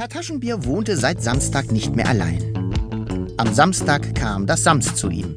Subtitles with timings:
[0.00, 2.42] Herr Taschenbier wohnte seit Samstag nicht mehr allein.
[3.36, 5.36] Am Samstag kam das Sams zu ihm.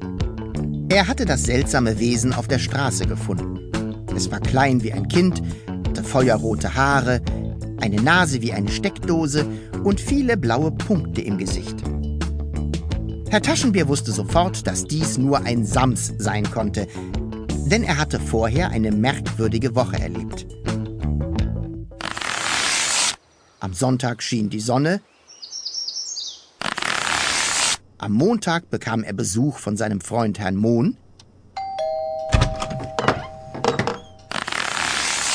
[0.88, 3.60] Er hatte das seltsame Wesen auf der Straße gefunden.
[4.15, 5.44] Es war klein wie ein Kind,
[5.86, 7.21] hatte feuerrote Haare,
[7.81, 9.46] eine Nase wie eine Steckdose
[9.84, 11.75] und viele blaue Punkte im Gesicht.
[13.31, 16.88] Herr Taschenbier wusste sofort, dass dies nur ein Sams sein konnte,
[17.70, 20.48] denn er hatte vorher eine merkwürdige Woche erlebt.
[23.63, 25.02] Am Sonntag schien die Sonne.
[27.98, 30.98] Am Montag bekam er Besuch von seinem Freund Herrn Mohn.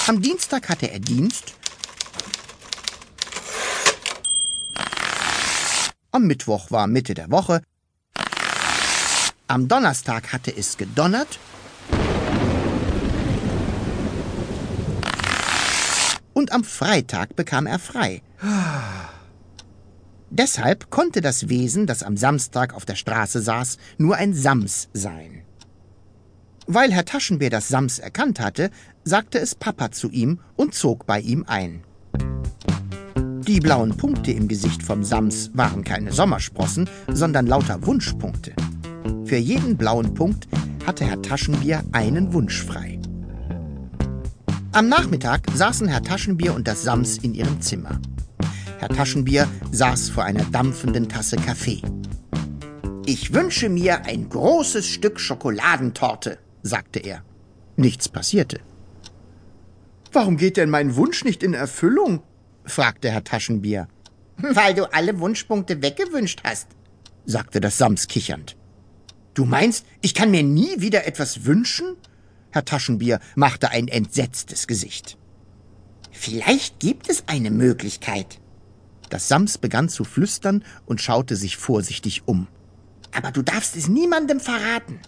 [0.09, 1.55] Am Dienstag hatte er Dienst.
[6.11, 7.63] Am Mittwoch war Mitte der Woche.
[9.47, 11.39] Am Donnerstag hatte es gedonnert.
[16.39, 18.23] Und am Freitag bekam er frei.
[20.31, 25.43] Deshalb konnte das Wesen, das am Samstag auf der Straße saß, nur ein Sams sein.
[26.67, 28.71] Weil Herr Taschenbär das Sams erkannt hatte,
[29.03, 31.83] sagte es Papa zu ihm und zog bei ihm ein.
[33.49, 38.53] Die blauen Punkte im Gesicht vom Sams waren keine Sommersprossen, sondern lauter Wunschpunkte.
[39.25, 40.47] Für jeden blauen Punkt
[40.87, 42.98] hatte Herr Taschenbier einen Wunsch frei.
[44.79, 48.01] Am Nachmittag saßen Herr Taschenbier und das Sams in ihrem Zimmer.
[48.79, 51.83] Herr Taschenbier saß vor einer dampfenden Tasse Kaffee.
[53.05, 57.25] Ich wünsche mir ein großes Stück Schokoladentorte, sagte er.
[57.75, 58.61] Nichts passierte.
[60.13, 62.23] Warum geht denn mein Wunsch nicht in Erfüllung?
[62.65, 63.89] fragte Herr Taschenbier.
[64.37, 66.69] Weil du alle Wunschpunkte weggewünscht hast,
[67.27, 68.57] sagte das Sams kichernd.
[69.35, 71.97] Du meinst, ich kann mir nie wieder etwas wünschen?
[72.51, 75.19] Herr Taschenbier machte ein entsetztes Gesicht.
[76.11, 78.41] Vielleicht gibt es eine Möglichkeit.
[79.11, 82.49] Das Sams begann zu flüstern und schaute sich vorsichtig um.
[83.13, 84.99] Aber du darfst es niemandem verraten.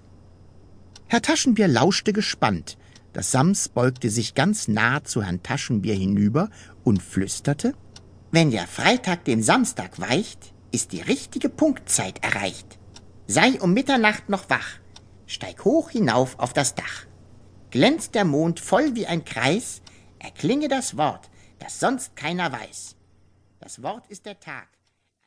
[1.06, 2.78] Herr Taschenbier lauschte gespannt.
[3.12, 6.50] Das Sams beugte sich ganz nah zu Herrn Taschenbier hinüber
[6.84, 7.74] und flüsterte
[8.30, 12.78] Wenn der Freitag den Samstag weicht, ist die richtige Punktzeit erreicht.
[13.26, 14.78] Sei um Mitternacht noch wach.
[15.26, 17.06] Steig hoch hinauf auf das Dach
[17.70, 19.82] glänzt der Mond voll wie ein Kreis,
[20.18, 22.96] erklinge das Wort, das sonst keiner weiß.
[23.60, 24.68] Das Wort ist der Tag.